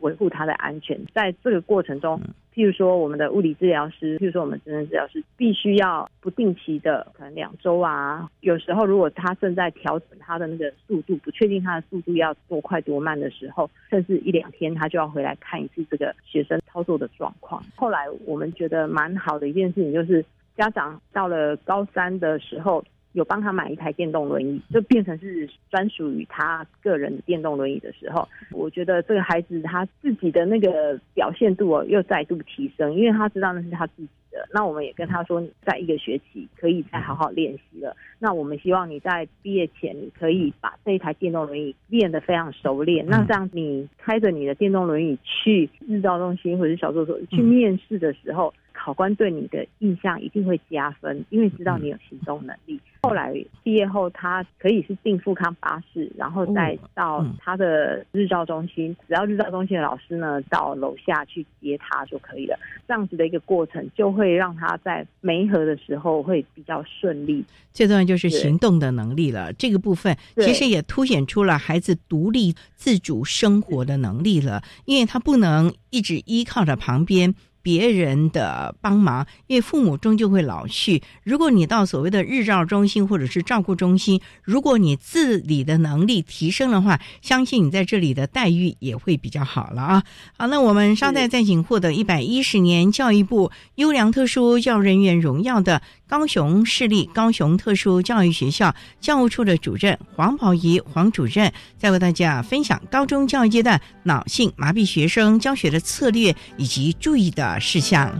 [0.00, 2.20] 维护他的安全，在这个过程中，
[2.54, 17.62] 譬如说我们的物理治疗师，譬如说我们职能治疗师，必须要不定期的，可能两周啊，有时候如果他正在调整他的那个速度，不确定他的速度要多快多慢的时候，甚至一两天他就要回来看一次这个学生操作的状况。
[17.76, 20.24] 后来我们觉得蛮好的一件事情，就是
[20.56, 22.84] 家长到了高三的时候。
[23.12, 34.48] 有帮他买一台电动轮椅，就变成是专属于他个人的电动轮椅的时候，我觉得这个孩子他自己的那个表现度哦又再度提升，因为他知道那是他自己的。
[34.54, 37.96] 那我们也跟他说，在一个学期可以再好好练习了。
[38.20, 43.04] 那我们希望你在毕业前，你可以把这一台电动轮椅练得非常熟练。
[43.06, 48.54] 那这样你开着你的电动轮椅去日照中心或者是小作所去面试的时候。
[48.82, 52.80] 考官对你的印象一定会加分，因为知道你有行动能力。
[53.02, 62.58] 后来毕业后，他可以是进富康巴士，然后再到他的日照中心，只要日照中心的老师呢到楼下去接他就可以了。
[62.88, 67.44] 这样子的一个过程，就会让他在媒合的时候会比较顺利。
[67.72, 77.34] 最重要就是行动的能力了，这个部分其实也凸显出了孩子独立自主生活的能力了，因为他不能一直依靠着旁边。
[77.62, 81.02] 别人的帮忙，因为父母终究会老去。
[81.22, 90.02] 如果你到所谓的日照中心或者是照顾中心，如果你自理的能力提升的话，相信你在这里的待遇也会比较好了啊。
[90.36, 107.49] 好，那我们稍待再请获得一百一十年教育部优良特殊教人员荣耀的高雄市立高雄特殊教育学校教务处的主任黄宝仪黄主任，再为大家分享高中教育阶段脑性麻痹学生教学的策略以及注意的。
[107.58, 108.10] 事项。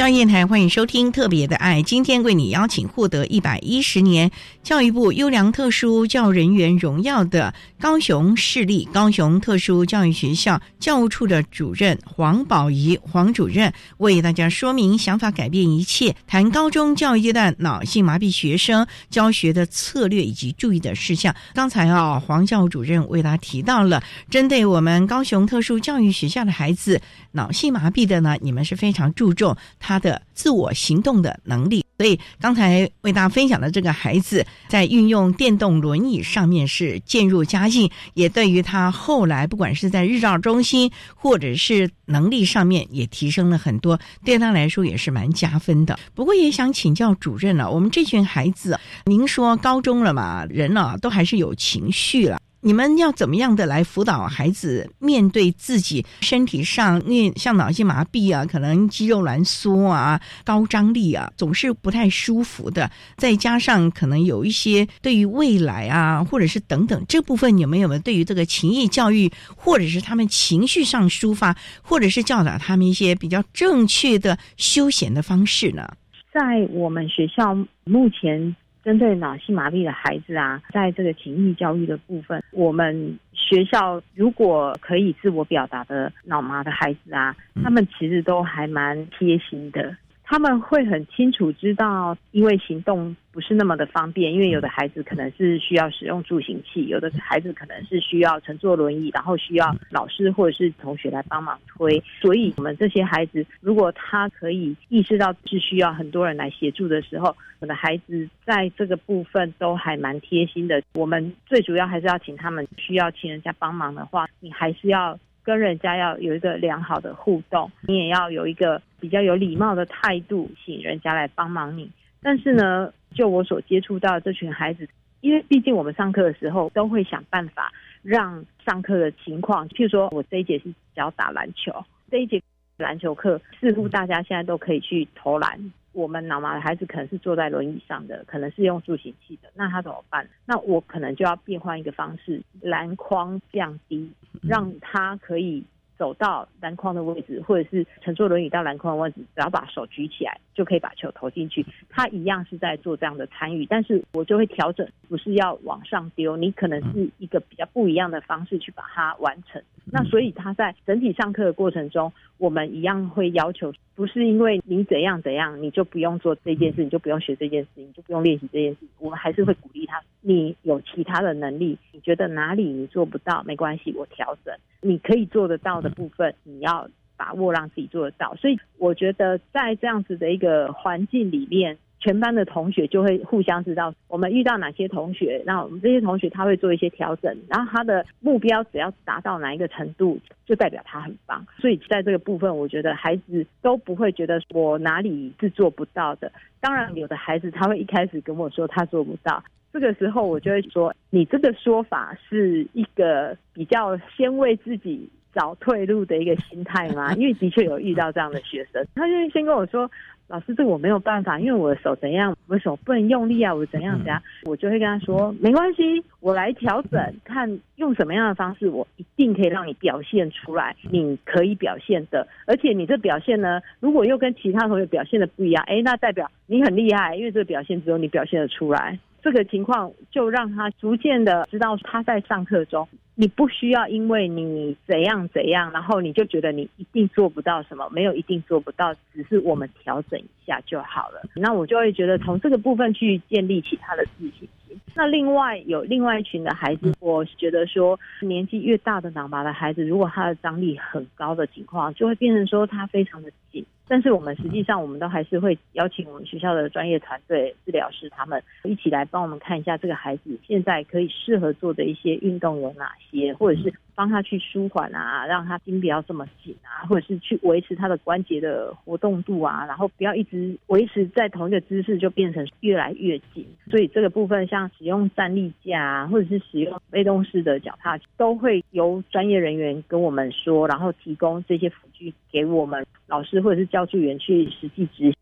[0.00, 4.30] 教育电台欢迎收听《特别的爱》，今天为你邀请获得一百一十年
[4.62, 21.36] 教育部优良特殊教育人员荣耀的高雄市立高雄特殊教育学校教务处的主任黄宝仪黄主任，为大家说明想法改变一切，谈高中教育阶段脑性麻痹学生教学的策略以及注意的事项。
[21.52, 26.98] 刚才啊，黄教务主任为大家提到了针对我们高雄特殊教育学校的孩子
[27.32, 29.54] 脑性麻痹的呢，你们是非常注重。
[29.78, 45.98] 他的自我行动的能力，所以刚才为大家分享的这个孩子在运用电动轮椅上面是渐入佳境，也对于他后来不管是在日照中心或者是能力上面也提升了很多，对他来说也是蛮加分的。
[46.14, 52.40] 不过也想请教主任了，我们这群孩子，您说高中了嘛，人呢都还是有情绪了。
[52.62, 62.90] 你们要怎么样的来辅导孩子面对自己身体上，因为像脑性麻痹啊，可能肌肉挛缩啊、高张力啊，总是不太舒服的。
[63.16, 75.88] 再加上可能有一些对于未来啊，或者是等等这部分，你们有没有对于这个情谊教育，或者是他们情绪上抒发，或者是教导他们一些比较正确的休闲的方式呢？
[76.32, 76.40] 在
[76.72, 77.54] 我们学校
[77.84, 78.54] 目前。
[78.82, 89.96] 针对脑性麻痹的孩子啊，在这个情谊教育的部分，我们学校如果可以自我表达的脑麻的孩子啊，他们其实都还蛮贴心的。
[90.30, 102.00] 他们会很清楚知道，因为行动不是那么的方便，因为有的孩子可能是需要使用助行器，有的孩子可能是需要乘坐轮椅，然后需要老师或者是同学来帮忙推。
[102.20, 110.80] 所以，我们这些孩子，如果他可以意识到是需要很多人来协助的时候，我的孩子在这个部分都还蛮贴心的。
[110.94, 115.18] 我们最主要还是要请他们需要请人家帮忙的话，你还是要。
[115.42, 121.90] 跟人家要有一个良好的互动，你也要有一个比较有礼貌的态度，请人家来帮忙你。
[122.22, 124.88] 但是呢，就我所接触到这群孩子，
[125.20, 127.72] 因为毕竟我们上课的时候都会想办法
[128.02, 132.42] 让上课的情况，譬如说我这一节是只要打篮球，这一节
[132.82, 135.72] 篮球课似乎大家现在都可以去投篮。
[135.92, 140.24] 我们脑麻的孩子可能是坐在轮椅上的，可能是用助行器的，那他怎么办？
[140.46, 145.64] 那我可能就要变换一个方式，篮筐降低，让他可以
[146.00, 151.62] 走到篮筐的位置，或者是乘坐轮椅到篮筐的位置，只要把手举起来就可以把球投进去。
[151.90, 159.62] 他一样是在做这样的参与，但是我就会调整，不是要往上丢，你可能是一个比较不一样的方式去把它完成。
[159.92, 168.78] 那所以他在整体上课的过程中，我们一样会要求，不是因为你怎样怎样，你就不用做这件事，你就不用学这件事，你就不用练习这件事。
[168.98, 174.54] 我们还是会鼓励他，你有其他的能力，你觉得哪里你做不到，没关系，我调整。
[174.82, 178.34] 你可以做得到的部分，你要把握让自己做得到。
[178.36, 181.76] 所以我觉得在这样子的一个环境里面。
[182.02, 191.46] 全班的同学就会互相知道我们遇到哪些同学，那我们这些同学他会做一些调整，然后他的目标只要达到哪一个程度，就代表他很棒。
[191.58, 196.32] 所以在这个部分，我觉得孩子都不会觉得我哪里是做不到的。
[196.58, 207.12] 当然，有的孩子他会一开始跟我说他做不到，这个时候我就会说，你这个说法是一个比较先为自己找退路的一个心态吗？
[207.18, 209.90] 因为的确有遇到这样的学生，他就先跟我说。
[210.30, 215.82] 老师，这个我没有办法，因为我的手怎样，我的手不能用力啊，我怎样怎样，我就会跟他说，没关系，
[216.20, 228.96] 我来调整，看用什么样的方式，我一定可以让你表现出来，你可以表现的，而且你这表现呢，如果又跟其他同学表现的不一样，哎，那代表你很厉害，因为这个表现只有你表现得出来。
[229.22, 232.88] 这个情况就让他逐渐的知道，他在上课中，
[233.20, 241.20] 你不需要因为你怎样怎样，然后你就觉得你一定做不到什么，没有一定做不到，只是我们调整一下就好了。
[241.34, 244.80] 那我就会觉得从这个部分去建立起他的自信心。
[244.94, 253.62] 那另外有另外一群的孩子，我觉得说年纪越大的脑麻的孩子，如果他的张力很高的情况，就会变成说他非常的紧。
[253.90, 273.46] 但是我们实际上，我们都还是会邀请我们学校的专业团队、治疗师他们一起来帮我们看一下这个孩子现在可以适合做的一些运动有哪些，或者是帮他去舒缓啊，让他筋不要这么紧啊，或者是去维持他的关节的活动度啊，然后不要一直维持在同一个姿势就变成越来越紧。
[273.70, 283.84] 所以这个部分像使用站立架啊，或者是使用被动式的脚踏，都会由专业人员跟我们说，然后提供这些辅具给我们老师或者是教。
[283.90, 285.14] 助员去实际执行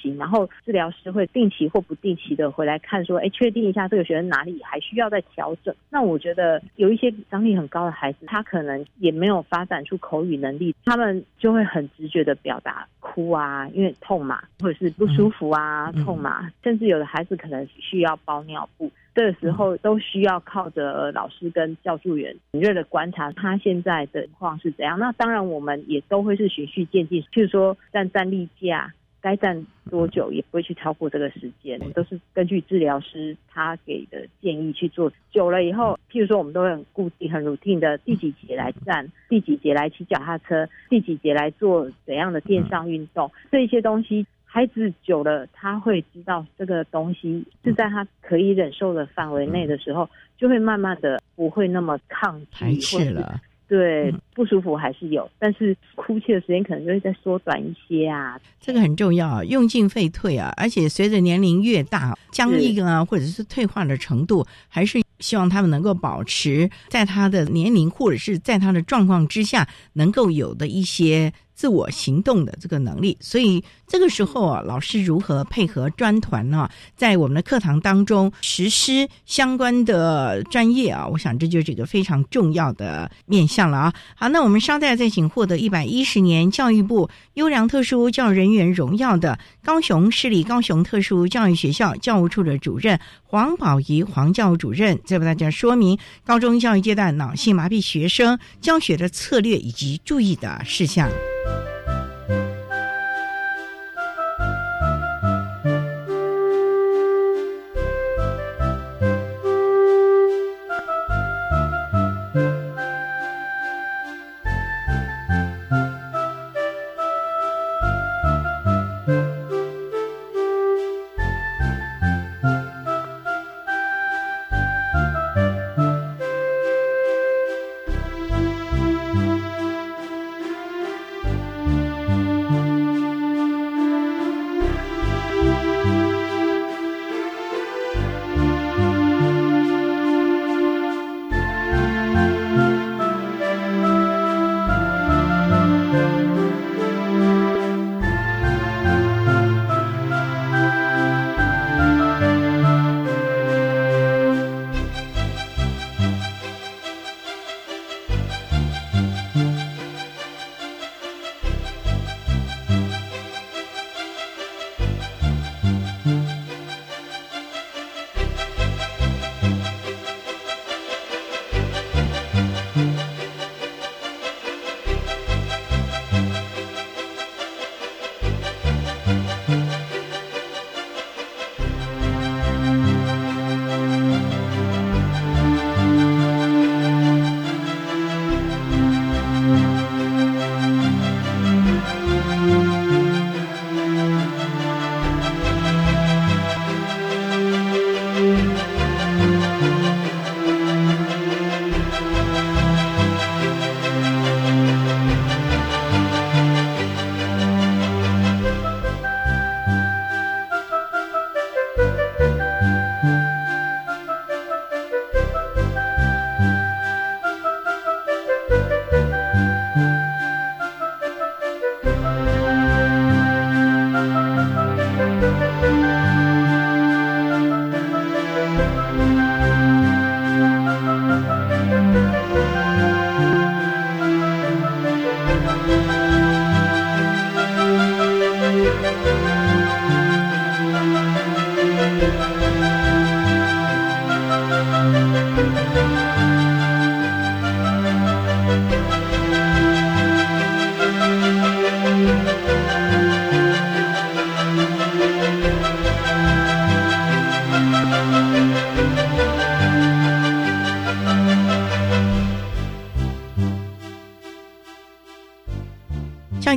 [0.00, 5.74] 行，然后治疗师会定期或不定期的回来看，说，哎，确定一下这个学生哪里还需要再调整。
[5.90, 18.90] 那我觉得有一些张力很高的孩子，他可能也没有发展出口语能力，他们就会很直觉的表达哭啊，因为痛嘛，或者是不舒服啊，痛嘛，甚至有的孩子可能需要包尿布。
[19.12, 24.96] 这个时候都需要靠着老师跟教助员敏锐的观察他现在的情况是怎样。
[25.00, 35.12] 那当然我们也都会是循序渐进，譬如说站站立架该站多久，也不会去超过这个时间，都是根据治疗师他给的建议去做。
[35.30, 44.26] 久了以后，譬如说我们都会很固定、很 routine 的第几节来站，第几节来骑脚踏车，第几节来做怎样的电上运动，这些东西。
[44.52, 53.40] 孩子久了，他会知道这个东西是在他可以忍受的范围内的时候，就会慢慢的不会那么抗拒或者
[53.70, 58.36] 对不舒服还是有，但是哭泣的时间可能就会再缩短一些啊。
[58.60, 71.32] 这个很重要啊，用进废退啊，而且随着年龄越大，僵硬啊或者是退化的程度，还是希望他们能够保持在他的年龄或者是在他的状况之下能够有的一些。
[71.60, 76.66] 自我行动的这个能力，所以这个时候啊，老师如何配合专团呢？
[76.96, 83.94] 在我们的课堂当中实施相关的专业啊，我想这就是一个非常重要的面向了啊。
[84.14, 101.10] 好，那我们稍待再请获得一百一十年教育部优良特殊教育人员荣耀的高雄市立高雄特殊教育学校教务处的主任黄宝仪黄教务主任，再为大家说明高中教育阶段脑性麻痹学生教学的策略以及注意的事项。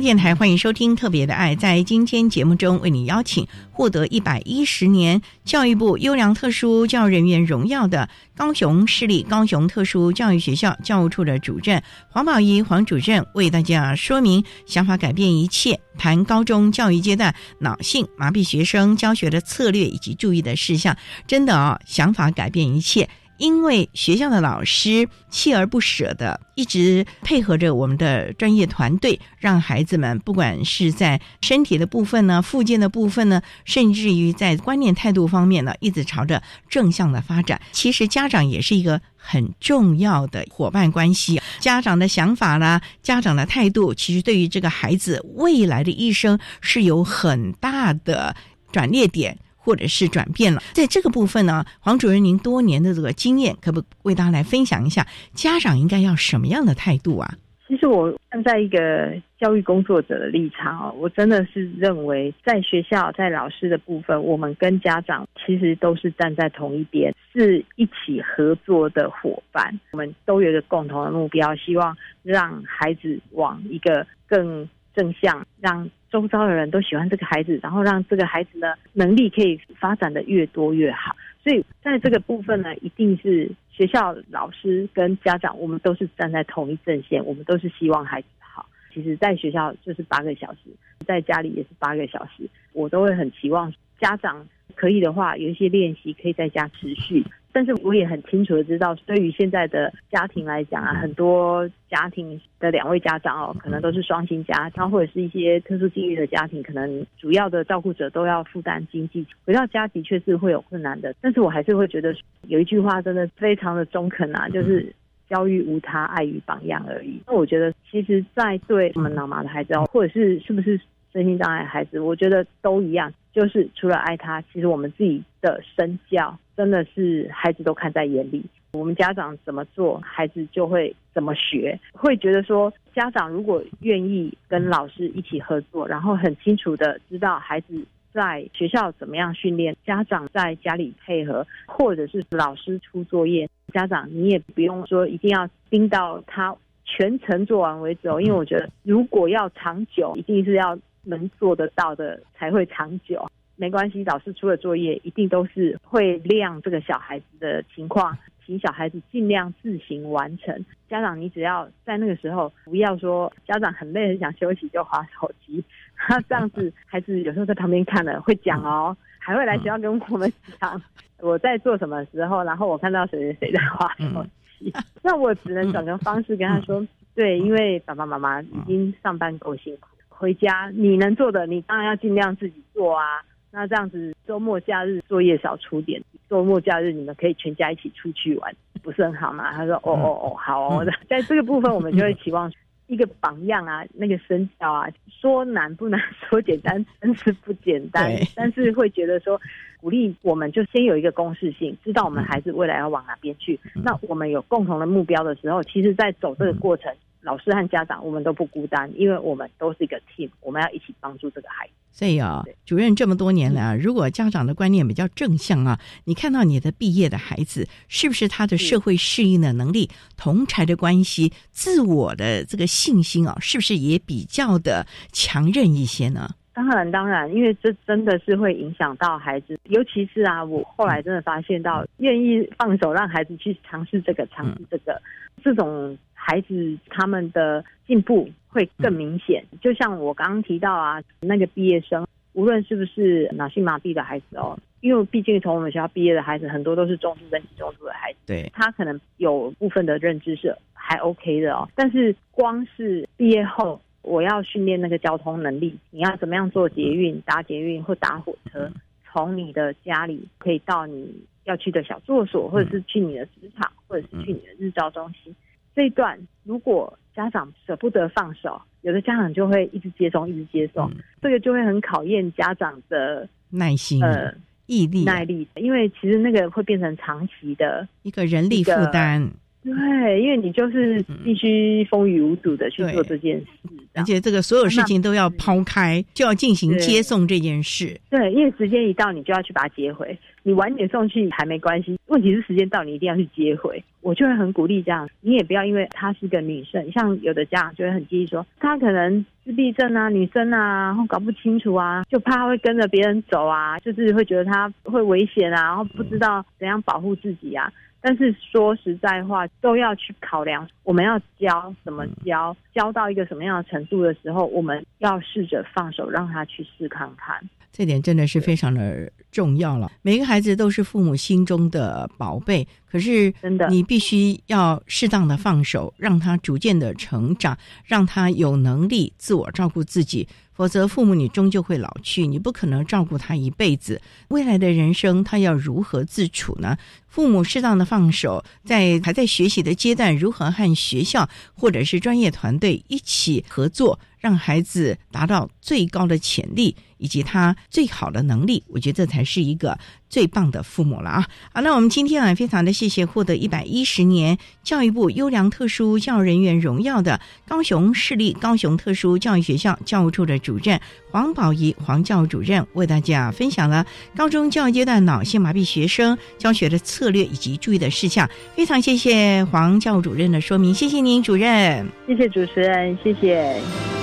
[0.04, 1.56] 电台欢迎收听《特别的爱》。
[1.58, 20.94] 在今天节目中，为你邀请获得一百一十年教育部优良特殊教育人员荣耀的高雄市立高雄特殊教育学校教务处的主任黄宝仪黄主任，为大家说明想法改变一切，谈高中教育阶段脑性麻痹学生教学的策略以及注意的事项。
[21.26, 23.08] 真的啊，想法改变一切。
[23.36, 37.60] 因为学校的老师锲而不舍的一直配合着我们的专业团队，让孩子们不管是在身体的部分呢、附件的部分呢，甚至于在观念态度方面呢，一直朝着正向的发展。
[37.72, 48.36] 其实家长也是一个很重要的伙伴关系，家长的想法啦，家长的态度，其实对于这个孩子未来的一生是有很大的
[48.70, 49.38] 转捩点。
[49.64, 57.34] 或者是转变了，在这个部分呢，黄主任，您多年的这个经验，可不为大家来分享一下，家长应该要什么样的态度啊？
[57.66, 69.80] 其实我站在一个教育工作者的立场哦，我真的是认为，在学校在老师的部分，我们跟家长其实都是站在同一边，是一起合作的伙伴。
[69.92, 75.88] 我们都有一个共同的目标，希望让孩子往一个更正向，让。
[76.14, 81.16] 周遭的人都喜欢这个孩子，然后让这个孩子呢能力可以发展的越多越好。
[81.42, 88.64] 所以在这个部分呢，一定是学校老师跟家长，我们都是站在同一阵线，我们都是希望孩子好。
[88.92, 90.60] 其实，在学校就是八个小时，
[91.04, 94.46] 在家里也是八个小时，我都会很期望家长
[94.76, 97.24] 可以的话，有一些练习可以在家持续。
[97.54, 111.14] 但是我也很清楚的知道，对于现在的家庭来讲啊，很多家庭的两位家长哦，可能都是双薪家，他或者是一些特殊境遇的家庭，可能主要的照顾者都要负担经济，回到家的确是会有困难的。
[111.20, 112.12] 但是我还是会觉得
[112.48, 114.92] 有一句话真的非常的中肯啊，就是
[115.30, 117.20] 教育无他，爱与榜样而已。
[117.26, 120.78] 那我觉得，其实，在对我们脑麻的孩子哦，或者是是不是
[121.12, 126.38] 身心障碍孩子，我觉得都一样，就是除了爱他，其实我们自己的身教。
[126.56, 128.40] 真的是孩子都看在眼里，
[128.74, 131.76] 我们家长怎么做，孩子就会怎么学。
[131.92, 148.20] 会觉得说，家长如果愿意跟老师一起合作，然后很清楚的知道孩子在学校怎么样训练，家长在家里配合，或者是老师出作业，家长你也不用说一定要盯到他全程做完为止哦。
[148.20, 153.26] 因为我觉得，如果要长久，一定是要能做得到的才会长久。
[153.56, 160.64] 没关系，老师出的作业一定都是会量这个小孩子的情况，请小孩子尽量自行完成。
[160.88, 165.62] 家长，你只要在那个时候不要说家长很累很想休息就划手机，
[165.94, 170.82] 他这样子孩子有时候在旁边看了会讲哦，还会来学校跟我们讲
[171.20, 174.26] 我在做什么时候，然后我看到谁谁谁在划手
[174.58, 176.84] 机，那我只能找个方式跟他说，
[177.14, 183.20] 对，因为爸爸妈妈已经上班够辛苦，回家你能做的，你当然要尽量自己做啊。
[183.50, 188.52] 那这样子，周末假日作业少出点，周末假日你们可以全家一起出去玩，
[188.82, 189.52] 不是很好吗？
[189.52, 192.52] 他说：“哦哦哦，好哦。”在这个部分，我们就会期望
[192.88, 198.12] 一个榜样啊，那个身教啊，说难不难，说简单真是不简单。
[198.34, 199.40] 但是会觉得说，
[199.80, 203.60] 鼓励我们就先有一个公式性，知道我们孩子未来要往哪边去。
[203.84, 206.92] 那我们有共同的目标的时候，其实，在走这个过程。
[207.24, 211.72] 老师和家长，我们都不孤单，因为我们都是一个 team，我们要一起帮助这个孩子。
[211.90, 226.34] 所以啊，主任这么多年来啊，如果家长的观念比较正向啊，你看到你的毕业的孩子，是不是他的社会适应的能力、同才的关系、自我的这个信心啊，是不是也比较的强韧一些呢？
[226.54, 235.02] 当然，当然，因为这真的是会影响到孩子，尤其是啊，我后来真的发现到，愿意放手让孩子去尝试这个、尝试这个，
[235.42, 235.98] 这种。
[236.26, 258.70] 孩子他们的进步会更明显，就像我刚刚提到啊，那个毕业生，无论是不是脑性麻痹的孩子哦，因为毕竟从我们学校毕业的孩子很多都是中度跟极重度的孩子，对，他可能有部分的认知是还 OK 的哦，但是光是毕业后，我要训练那个交通能力，你要怎么样做捷运、搭捷运或搭火车，
[259.10, 261.10] 从你的家里可以到你
[261.44, 265.34] 要去的小住所，或者是去你的职场，或者是去你的日照中心。
[265.74, 270.90] 这一段，如果家长舍不得放手，有的家长就会一直接送，一直接送，
[271.20, 274.32] 这个就会很考验家长的耐心、呃
[274.66, 279.30] 毅力、耐力，因为其实那个会变成长期的一个人力负担。
[279.64, 283.46] 对，因为你就是必须风雨无阻的去做这件事，
[283.94, 287.98] 而且这个所有事情都要抛开，就要进行接送这件事。
[288.10, 290.16] 对，因为时间一到，你就要去把它接回。
[290.42, 293.82] 你晚点送去还没关系，问题是时间到，你一定要去接回。
[294.02, 307.72] 我就会很鼓励这样，你也不要因为她是个女生，像有的家长就会很介意说，她可能自闭症啊，女生啊，然后搞不清楚啊，就怕会跟着别人走啊，就是会觉得她会危险啊，然后不知道怎样保护自己啊。
[308.06, 317.42] 但是说实在话，都要去考量，我们要教怎么教，教到一个什么样的程度的时候，我们要试着放手，让他去试看看。
[317.72, 319.90] 这点真的是非常的重要了。
[320.02, 330.28] 每个孩子都是父母心中的宝贝，可是真的，你必须要适当的放手，让他逐渐的成长，让他有能力自我照顾自己。
[330.52, 334.00] 否则，父母你终究会老去，你不可能照顾他一辈子。
[334.28, 336.76] 未来的人生，他要如何自处呢？
[337.14, 349.78] 父母适当的放手，在还在学习的阶段，如何和学校或者是专业团队一起合作，让孩子达到最高的潜力以及他最好的能力，我觉得这才是一个
[350.10, 351.24] 最棒的父母了啊！
[351.52, 360.80] 好，那我们今天啊，非常的谢谢获得一百一十年教育部优良特殊教育人员荣耀的高雄市立高雄特殊教育学校教务处的主任
[361.12, 363.86] 黄宝仪黄教主任，为大家分享了
[364.16, 367.03] 高中教育阶段脑性麻痹学生教学的策。
[367.04, 373.93] 策略以及注意的事项，非常谢谢黄教务主任的说明，谢谢您主任，谢谢主持人，谢谢。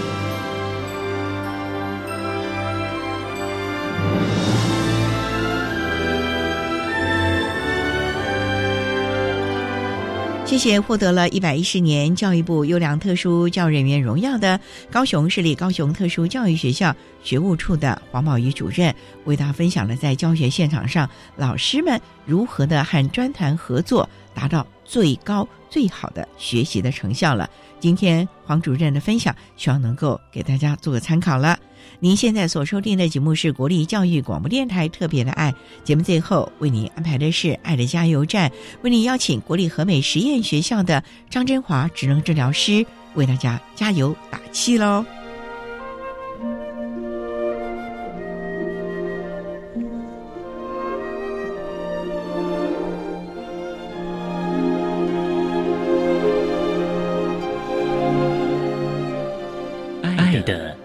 [10.52, 14.60] 谢谢获得了一百一十年教育部优良特殊教育人员荣耀的
[14.92, 16.94] 高雄市立高雄特殊教育学校
[17.24, 18.94] 学务处的黄宝仪主任，
[19.24, 27.50] 为大家分享了在教学现场上老师们如何的和专团合作，达到最高最好的学习的成效了。
[27.82, 31.60] 今天黄主任的分享，希望能够给大家做个参考了。
[32.00, 35.54] 您现在所收听的节目是国立教育广播电台特别的爱
[35.84, 38.52] 节目，最后为您安排的是爱的加油站，
[38.84, 45.04] 为您邀请国立和美实验学校的张真华职能治疗师为大家加油打气喽。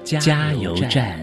[0.07, 1.19] 加油站。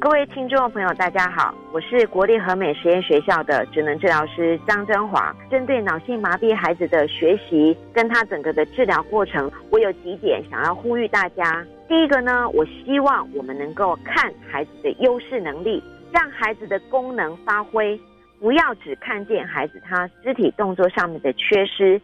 [0.00, 5.34] 各位听众朋友，大家好，我是国立和美实验学校的职能治疗师张真华。
[5.50, 11.66] 针对脑性麻痹孩子的学习，跟他整个的治疗过程，我有几点想要呼吁大家。
[11.88, 15.82] 第一个呢，我希望我们能够看孩子的优势能力，
[16.12, 18.00] 让孩子的功能发挥。
[18.38, 22.00] 不要只看见孩子他肢体动作上面的缺失，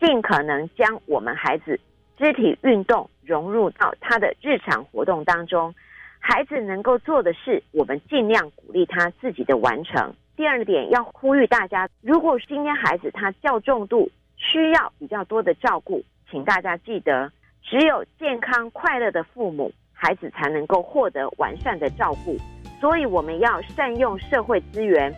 [0.00, 1.78] 尽可能将我们孩子
[2.18, 5.74] 肢体运动融入到他的日常活动当中。
[6.18, 10.12] 孩子能够做的事，我们尽量鼓励他自己的完成。
[10.36, 17.30] 第二点要呼吁大家，如果今天孩子他较重度，需要比较多的照顾，请大家记得，
[17.62, 22.36] 只有健康快乐的父母，孩子才能够获得完善的照顾。
[22.80, 25.14] 所以我们要善用社会资源。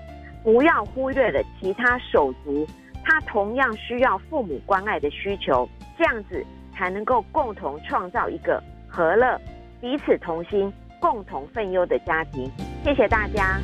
[0.47, 2.65] 不要忽略了其他手足，
[3.03, 5.69] 他同样需要父母关爱的需求，
[5.99, 9.37] 这样子才能够共同创造一个和乐、
[9.81, 12.49] 彼此同心、共同分忧的家庭。
[12.85, 13.59] 谢谢大家。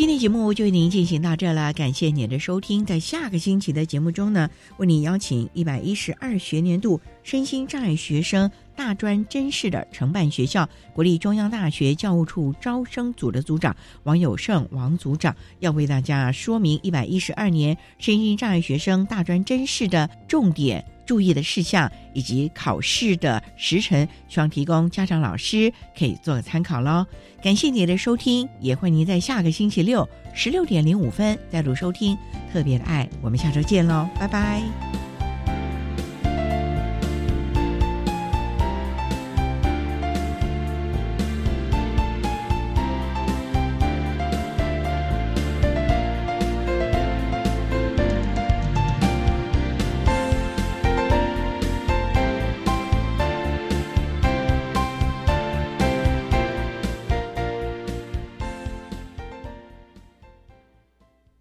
[0.00, 2.86] 今天节目就为您进行到这了，感谢您的收听。
[2.86, 4.48] 在下个星期的节目中呢，
[4.78, 20.82] 为您邀请一百一十二学年度身心障碍学生大专真试的承办学校国立中央大学教务处招生组的组长王友胜王组长，要为大家说明一百一十二年身心障碍学生大专真试的重点。
[21.10, 27.04] 注意的事项以及考试的时辰，希望提供家长、老师可以做个参考喽。
[27.42, 32.16] 感谢您的收听，也欢迎您在下个星期六十六点零五分再度收听。
[32.52, 35.09] 特别的爱，我们下周见喽，拜拜。